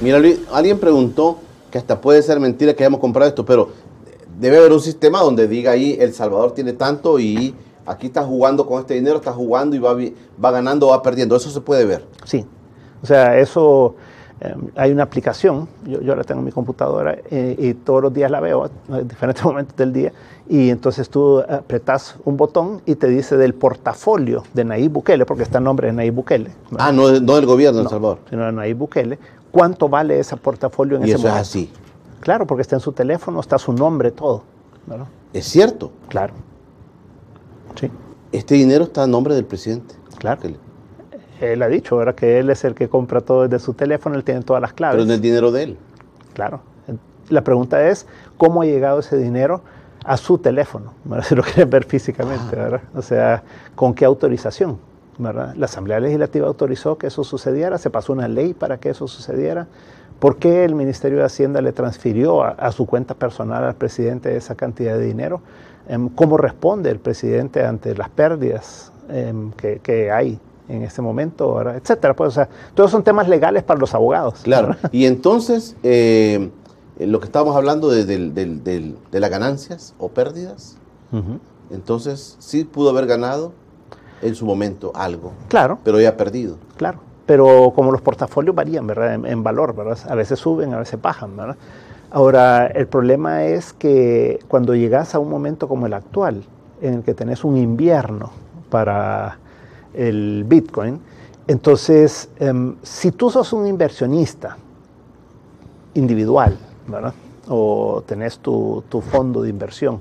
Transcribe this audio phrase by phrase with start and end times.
[0.00, 1.38] Mira, Luis, alguien preguntó
[1.70, 3.70] que hasta puede ser mentira que hayamos comprado esto, pero
[4.38, 7.54] debe haber un sistema donde diga ahí El Salvador tiene tanto y
[7.86, 9.96] aquí está jugando con este dinero, está jugando y va,
[10.42, 11.36] va ganando o va perdiendo.
[11.36, 12.04] Eso se puede ver.
[12.24, 12.44] Sí.
[13.02, 13.94] O sea, eso
[14.38, 18.12] Em, hay una aplicación, yo, yo, la tengo en mi computadora eh, y todos los
[18.12, 20.12] días la veo en diferentes momentos del día
[20.46, 25.42] y entonces tú apretas un botón y te dice del portafolio de Nayib Bukele, porque
[25.42, 26.50] está el nombre de Nayib Bukele.
[26.76, 28.18] Ah, no, no del gobierno de El Salvador.
[28.28, 29.18] Sino de Nayib Bukele.
[29.56, 31.72] ¿Cuánto vale ese portafolio en y ese eso es así.
[32.20, 34.42] Claro, porque está en su teléfono, está su nombre, todo.
[35.32, 35.92] Es cierto.
[36.08, 36.34] Claro.
[37.80, 37.90] Sí.
[38.32, 39.94] Este dinero está a nombre del presidente.
[40.18, 40.40] Claro
[41.40, 44.24] él ha dicho, ahora que él es el que compra todo desde su teléfono, él
[44.24, 44.96] tiene todas las claves.
[44.96, 45.78] Pero no es dinero de él.
[46.34, 46.60] Claro.
[47.28, 49.62] La pregunta es, ¿cómo ha llegado ese dinero
[50.04, 50.94] a su teléfono?
[51.22, 52.82] Si lo quieren ver físicamente, ¿verdad?
[52.94, 53.42] O sea,
[53.74, 54.78] ¿con qué autorización?
[55.18, 55.54] ¿Verdad?
[55.56, 59.66] La Asamblea Legislativa autorizó que eso sucediera, se pasó una ley para que eso sucediera.
[60.18, 64.54] ¿Por qué el Ministerio de Hacienda le transfirió a, su cuenta personal al presidente esa
[64.54, 65.42] cantidad de dinero?
[65.88, 71.60] Em, ¿Cómo responde el presidente ante las pérdidas em, que, que hay en este momento,
[71.70, 72.14] etcétera.
[72.14, 74.40] Pues, o sea, todos son temas legales para los abogados.
[74.42, 74.76] Claro.
[74.92, 76.50] Y entonces, eh,
[76.98, 80.76] lo que estábamos hablando de, las ganancias o pérdidas,
[81.70, 83.52] entonces sí pudo haber ganado
[84.22, 85.32] en su momento algo.
[85.48, 85.78] Claro.
[85.84, 86.56] Pero ya ha perdido.
[86.76, 87.00] Claro.
[87.26, 89.14] Pero como los portafolios varían, ¿verdad?
[89.14, 89.98] En, valor, ¿verdad?
[90.08, 91.56] A veces suben, a veces bajan, ¿verdad?
[92.10, 96.44] Ahora, el problema es que cuando llegas a un momento como el actual,
[96.80, 98.30] en el que tenés un invierno
[98.70, 99.38] para
[99.94, 101.00] el Bitcoin.
[101.48, 104.56] Entonces, em, si tú sos un inversionista
[105.94, 107.14] individual, ¿verdad?
[107.48, 110.00] O tenés tu, fondo de inversión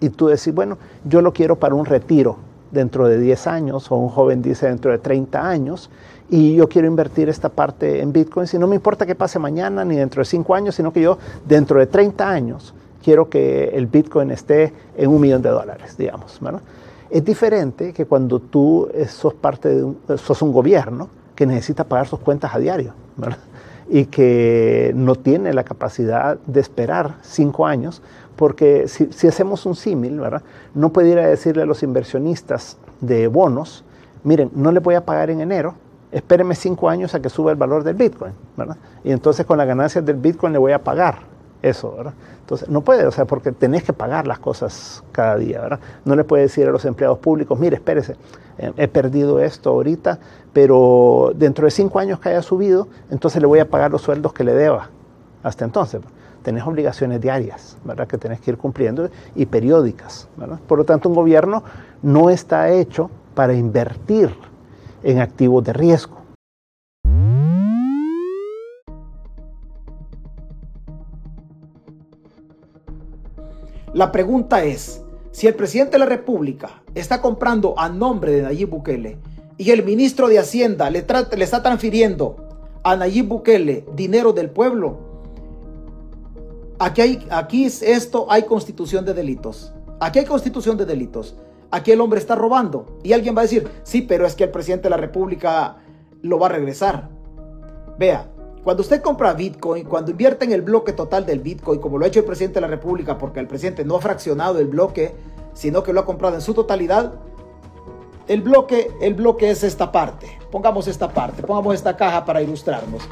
[0.00, 2.36] y tú decís, bueno, yo lo quiero para un retiro
[2.70, 5.90] dentro de 10 años, o un joven dice dentro de 30 años,
[6.28, 9.84] y yo quiero invertir esta parte en Bitcoin, si no me importa que pase mañana
[9.84, 13.86] ni dentro de 5 años, sino que yo dentro de 30 años quiero que el
[13.86, 16.38] Bitcoin esté en un millón de dólares, digamos.
[16.40, 16.60] ¿verdad?
[17.10, 22.06] Es diferente que cuando tú sos parte de un, sos un gobierno que necesita pagar
[22.06, 22.92] sus cuentas a diario
[23.88, 28.02] y que no tiene la capacidad de esperar cinco años,
[28.40, 30.18] porque si, hacemos un símil,
[30.72, 33.84] no pudiera decirle a los inversionistas de bonos,
[34.24, 35.74] miren, no le voy a pagar en enero,
[36.10, 38.32] espérenme cinco años a que suba el valor del Bitcoin,
[39.04, 41.18] y entonces con las ganancias del Bitcoin le voy a pagar
[41.60, 42.14] eso, ¿verdad?
[42.40, 45.80] Entonces, no puede, o sea, porque tenés que pagar las cosas cada día, ¿verdad?
[46.06, 48.16] No le puede decir a los empleados públicos, mire, espérese,
[48.56, 50.18] eh, he perdido esto ahorita,
[50.54, 54.32] pero dentro de cinco años que haya subido, entonces le voy a pagar los sueldos
[54.32, 54.88] que le deba
[55.42, 56.00] hasta entonces.
[56.42, 58.08] Tenés obligaciones diarias, ¿verdad?
[58.08, 60.28] Que tenés que ir cumpliendo y periódicas.
[60.66, 61.62] Por lo tanto, un gobierno
[62.02, 64.34] no está hecho para invertir
[65.02, 66.20] en activos de riesgo
[73.92, 75.02] La pregunta es,
[75.32, 79.16] si el presidente de la República está comprando a nombre de Nayib Bukele
[79.58, 81.04] y el ministro de Hacienda le,
[81.36, 82.36] le está transfiriendo
[82.84, 85.09] a Nayib Bukele dinero del pueblo,
[86.80, 89.72] aquí, hay, aquí es esto, hay constitución de delitos.
[90.00, 91.36] Aquí hay constitución de delitos.
[91.70, 92.98] Aquí el hombre está robando.
[93.04, 95.76] Y alguien va a decir, sí, pero es que el presidente de la República
[96.22, 97.08] lo va a regresar.
[97.98, 98.28] Vea,
[98.64, 102.08] cuando usted compra Bitcoin, cuando invierte en el bloque total del Bitcoin, como lo ha
[102.08, 105.14] hecho el presidente de la República, porque el presidente no ha fraccionado el bloque,
[105.52, 107.14] sino que lo ha comprado en su totalidad,
[108.26, 110.38] el bloque, el bloque es esta parte.
[110.50, 113.02] Pongamos esta parte, pongamos esta caja para ilustrarnos.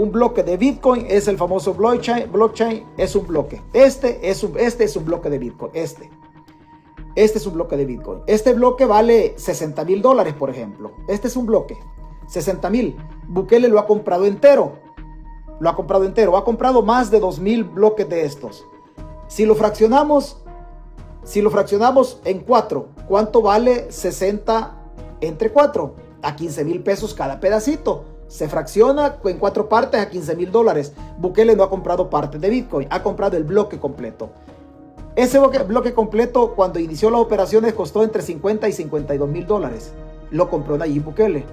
[0.00, 3.60] Un bloque de Bitcoin es el famoso blockchain, blockchain es un bloque.
[3.74, 6.08] Este es un, este es un bloque de Bitcoin, este.
[7.14, 8.22] Este es un bloque de Bitcoin.
[8.26, 10.92] Este bloque vale 60 mil dólares, por ejemplo.
[11.06, 11.76] Este es un bloque.
[12.28, 12.96] 60 mil.
[13.28, 14.78] Bukele lo ha comprado entero.
[15.58, 16.34] Lo ha comprado entero.
[16.38, 18.64] Ha comprado más de 2 mil bloques de estos.
[19.28, 20.42] Si lo fraccionamos,
[21.24, 25.94] si lo fraccionamos en 4, ¿cuánto vale 60 entre 4?
[26.22, 28.19] A 15 mil pesos cada pedacito.
[28.30, 30.92] Se fracciona en cuatro partes a 15 mil dólares.
[31.18, 34.30] Bukele no ha comprado parte de Bitcoin, ha comprado el bloque completo.
[35.16, 39.92] Ese bloque, completo, cuando inició las operaciones, costó entre 50 y 52 mil dólares.
[40.30, 41.44] Lo compró Nayib Bukele.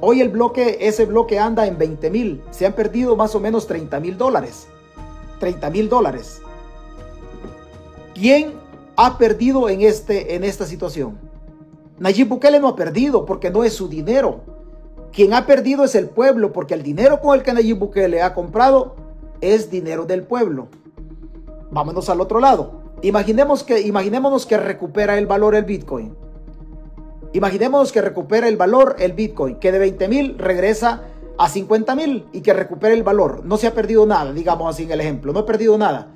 [0.00, 2.42] Hoy el bloque, ese bloque anda en 20 mil.
[2.52, 4.68] Se han perdido más o menos 30 mil dólares.
[5.40, 6.40] 30 mil dólares.
[8.14, 8.52] ¿Quién
[8.94, 11.18] ha perdido en, este, en esta situación?
[11.98, 14.59] Nayib Bukele no ha perdido porque no es su dinero.
[15.12, 18.34] Quien ha perdido es el pueblo porque el dinero con el que Nayib Bukele ha
[18.34, 18.96] comprado
[19.40, 20.68] es dinero del pueblo.
[21.70, 22.82] Vámonos al otro lado.
[23.02, 26.14] Imaginemos que, imaginémonos que recupera el valor el Bitcoin.
[27.32, 31.02] Imaginemos que recupera el valor el Bitcoin, que de 20 mil regresa
[31.38, 33.44] a 50 mil y que recupere el valor.
[33.44, 36.08] No se ha perdido nada, digamos así en el ejemplo, no he perdido nada.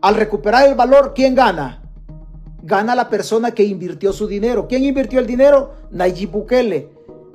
[0.00, 1.82] Al recuperar el valor, ¿quién gana?
[2.62, 4.66] Gana la persona que invirtió su dinero.
[4.68, 5.72] ¿Quién invirtió el dinero?
[5.90, 6.93] Nayib Bukele.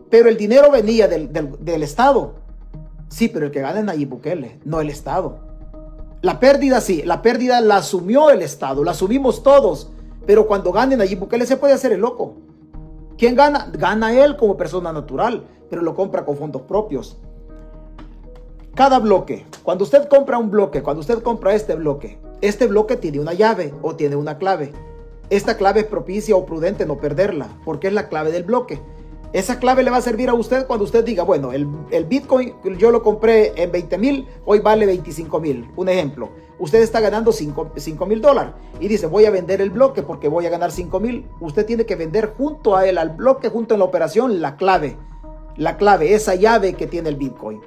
[0.09, 2.35] Pero el dinero venía del, del Estado.
[3.09, 5.39] Sí, pero el que gana es Nayib Bukele, no el Estado.
[6.21, 9.91] La pérdida sí, la pérdida la asumió el Estado, la asumimos todos.
[10.25, 12.35] Pero cuando gane Nayib Bukele se puede hacer el loco.
[13.17, 13.69] ¿Quién gana?
[13.73, 17.17] Gana él como persona natural, pero lo compra con fondos propios.
[18.75, 23.19] Cada bloque, cuando usted compra un bloque, cuando usted compra este bloque, este bloque tiene
[23.19, 24.71] una llave o tiene una clave.
[25.29, 28.81] Esta clave es propicia o prudente no perderla, porque es la clave del bloque.
[29.31, 31.67] Esa clave le va a servir a usted cuando usted diga, bueno, el,
[32.05, 35.69] Bitcoin yo lo compré en 20 mil, hoy vale 25 mil.
[35.75, 37.71] Un ejemplo, usted está ganando 5
[38.07, 41.27] mil dólares y dice, voy a vender el bloque porque voy a ganar 5 mil.
[41.41, 44.97] Usted tiene que vender junto a él, al bloque, junto en la operación, la clave.
[45.57, 47.61] La clave, esa llave que tiene el Bitcoin.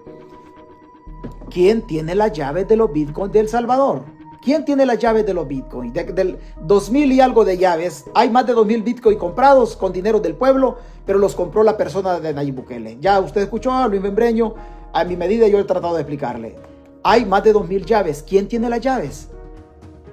[1.48, 4.02] ¿Quién tiene la llave de los Bitcoins de El Salvador?
[4.42, 5.94] ¿Quién tiene las llaves de los bitcoins?
[5.94, 8.06] del 2000 y algo de llaves.
[8.12, 12.18] Hay más de 2000 bitcoins comprados con dinero del pueblo, pero los compró la persona
[12.18, 12.98] de Nayib Bukele.
[13.00, 14.54] Ya usted escuchó a Luis Membreño,
[14.92, 16.56] a mi medida yo he tratado de explicarle.
[17.04, 18.24] Hay más de 2000 llaves.
[18.28, 19.28] ¿Quién tiene las llaves?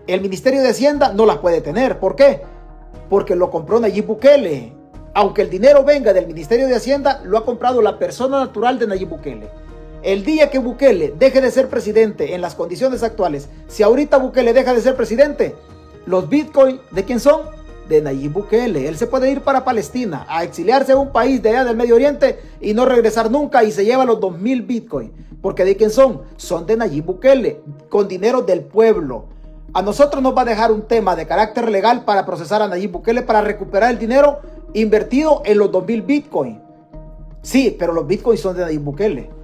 [0.05, 1.99] El Ministerio de Hacienda no las puede tener.
[1.99, 2.43] ¿Por qué?
[3.09, 4.73] Porque lo compró Nayib Bukele.
[5.15, 8.85] Aunque el dinero venga del Ministerio de Hacienda, lo ha comprado la persona natural de
[8.85, 9.49] Nayib Bukele.
[10.01, 14.53] El día que Bukele deje de ser presidente en las condiciones actuales, si ahorita Bukele
[14.53, 15.55] deja de ser presidente,
[16.05, 17.41] los bitcoins, ¿de quién son?
[17.89, 18.87] De Nayib Bukele.
[18.87, 21.95] Él se puede ir para Palestina a exiliarse a un país de allá del Medio
[21.95, 25.11] Oriente y no regresar nunca y se lleva los 2000 bitcoins.
[25.41, 26.21] Porque ¿de quién son?
[26.37, 29.25] Son de Nayib Bukele, con dinero del pueblo.
[29.73, 32.91] A nosotros nos va a dejar un tema de carácter legal para procesar a Nayib
[32.91, 34.39] Bukele para recuperar el dinero
[34.73, 36.57] invertido en los 2000 bitcoins.
[37.41, 39.38] Sí, pero los bitcoins son de Nayib Bukele.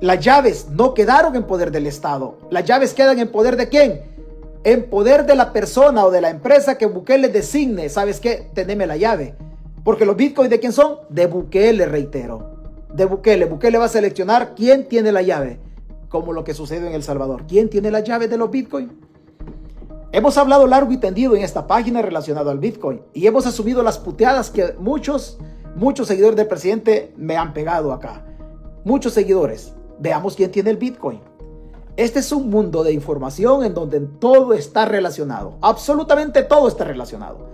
[0.00, 2.38] Las llaves no quedaron en poder del Estado.
[2.50, 4.02] Las llaves quedan en poder de quién?
[4.62, 7.88] En poder de la persona o de la empresa que Bukele designe.
[7.88, 8.48] ¿Sabes qué?
[8.54, 9.34] Teneme la llave.
[9.82, 10.98] Porque los bitcoins de quién son?
[11.08, 12.58] De Bukele, reitero.
[12.92, 13.46] De Bukele.
[13.46, 15.58] Bukele va a seleccionar quién tiene la llave.
[16.08, 17.44] Como lo que sucede en El Salvador.
[17.48, 18.92] ¿Quién tiene la llave de los bitcoins?
[20.12, 23.98] Hemos hablado largo y tendido en esta página relacionado al Bitcoin y hemos asumido las
[23.98, 25.38] puteadas que muchos,
[25.76, 28.24] muchos seguidores del presidente me han pegado acá.
[28.84, 29.74] Muchos seguidores.
[29.98, 31.20] Veamos quién tiene el Bitcoin.
[31.96, 35.54] Este es un mundo de información en donde todo está relacionado.
[35.60, 37.48] Absolutamente todo está relacionado.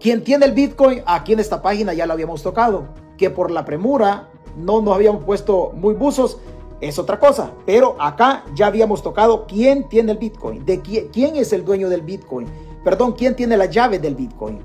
[0.00, 1.02] ¿Quién tiene el Bitcoin?
[1.04, 2.88] Aquí en esta página ya lo habíamos tocado.
[3.18, 6.38] Que por la premura no nos habíamos puesto muy buzos.
[6.80, 7.52] Es otra cosa.
[7.66, 10.64] Pero acá ya habíamos tocado quién tiene el Bitcoin.
[10.64, 12.46] De quién es el dueño del Bitcoin.
[12.82, 14.60] Perdón, quién tiene la llave del Bitcoin.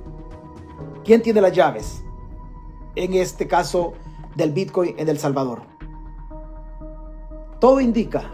[1.03, 2.03] ¿Quién tiene las llaves?
[2.95, 3.93] En este caso
[4.35, 5.68] del Bitcoin en El Salvador.
[7.59, 8.31] Todo indica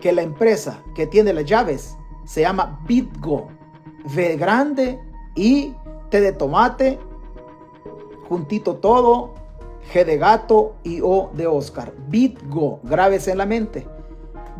[0.00, 3.48] que la empresa que tiene las llaves se llama BitGo.
[4.04, 5.00] V grande
[5.34, 5.74] y
[6.10, 6.98] T de tomate,
[8.28, 9.34] juntito todo,
[9.92, 11.92] G de gato y O de Oscar.
[12.08, 13.86] BitGo, grábese en la mente.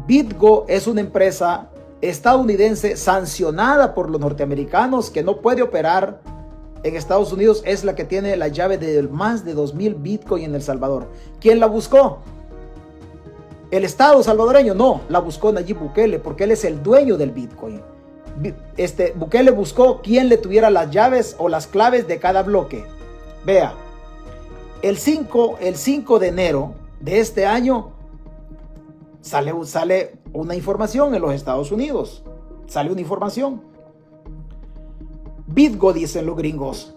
[0.07, 6.21] BitGo es una empresa estadounidense sancionada por los norteamericanos que no puede operar
[6.83, 7.63] en Estados Unidos.
[7.65, 11.09] Es la que tiene la llave de más de 2.000 Bitcoin en El Salvador.
[11.41, 12.19] ¿Quién la buscó?
[13.75, 17.83] El Estado salvadoreño no, la buscó Nayib Bukele porque él es el dueño del Bitcoin.
[18.77, 22.85] Este, Bukele buscó quien le tuviera las llaves o las claves de cada bloque.
[23.45, 23.75] Vea,
[24.81, 27.91] el 5, el 5 de enero de este año
[29.23, 32.23] sale, sale una información en los Estados Unidos.
[32.69, 33.61] Sale una información.
[35.49, 36.95] BitGo, dicen los gringos,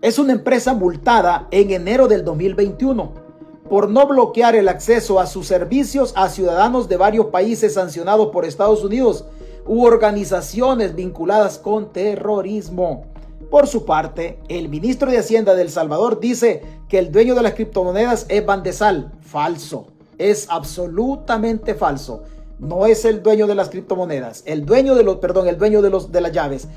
[0.00, 3.23] es una empresa multada en enero del 2021
[3.68, 8.44] por no bloquear el acceso a sus servicios a ciudadanos de varios países sancionados por
[8.44, 9.24] Estados Unidos
[9.66, 13.06] u organizaciones vinculadas con terrorismo.
[13.50, 17.42] Por su parte, el ministro de Hacienda de El Salvador dice que el dueño de
[17.42, 19.12] las criptomonedas es Bandesal.
[19.20, 19.86] Falso.
[20.18, 22.22] Es absolutamente falso.
[22.58, 24.42] No es el dueño de las criptomonedas.
[24.46, 26.68] El dueño de los, perdón, el dueño de los de las llaves.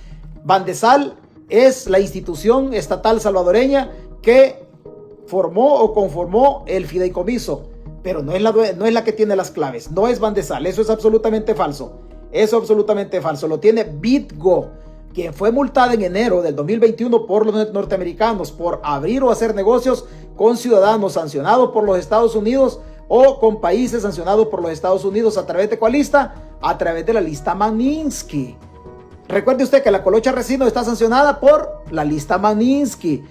[0.44, 1.16] Bandesal
[1.50, 3.92] es la institución estatal salvadoreña
[4.22, 4.67] que
[5.28, 7.64] formó o conformó el fideicomiso,
[8.02, 10.82] pero no es la, no es la que tiene las claves, no es Bandesal, eso
[10.82, 12.00] es absolutamente falso.
[12.32, 14.70] Eso es absolutamente falso, lo tiene BitGo,
[15.14, 20.06] quien fue multada en enero del 2021 por los norteamericanos por abrir o hacer negocios
[20.36, 25.38] con ciudadanos sancionados por los Estados Unidos o con países sancionados por los Estados Unidos
[25.38, 26.36] a través de cuál lista?
[26.62, 28.58] A través de la lista Maninsky.
[29.28, 33.24] Recuerde usted que la colocha resino está sancionada por la lista Maninsky